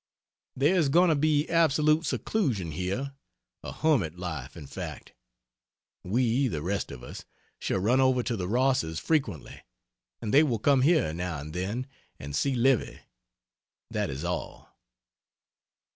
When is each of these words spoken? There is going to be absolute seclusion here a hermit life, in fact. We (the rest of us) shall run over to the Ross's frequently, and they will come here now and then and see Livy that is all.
There 0.55 0.73
is 0.75 0.89
going 0.89 1.09
to 1.09 1.15
be 1.15 1.47
absolute 1.47 2.07
seclusion 2.07 2.71
here 2.71 3.13
a 3.61 3.71
hermit 3.71 4.17
life, 4.17 4.57
in 4.57 4.65
fact. 4.65 5.13
We 6.03 6.47
(the 6.47 6.63
rest 6.63 6.89
of 6.89 7.03
us) 7.03 7.23
shall 7.59 7.77
run 7.77 8.01
over 8.01 8.23
to 8.23 8.35
the 8.35 8.47
Ross's 8.47 8.97
frequently, 8.97 9.61
and 10.19 10.33
they 10.33 10.41
will 10.41 10.57
come 10.57 10.81
here 10.81 11.13
now 11.13 11.37
and 11.39 11.53
then 11.53 11.85
and 12.19 12.35
see 12.35 12.55
Livy 12.55 13.01
that 13.91 14.09
is 14.09 14.23
all. 14.23 14.75